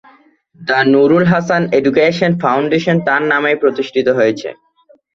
[0.59, 4.49] The Nurul Hasan education foundation তার নামেই প্রতিষ্ঠিত হয়েছে।